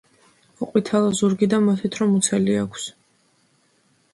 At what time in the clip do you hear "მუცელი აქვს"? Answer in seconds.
2.15-2.89